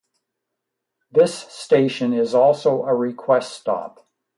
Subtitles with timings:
[1.11, 4.03] This station is also a request stop.